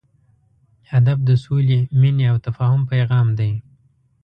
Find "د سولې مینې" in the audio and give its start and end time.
1.27-2.25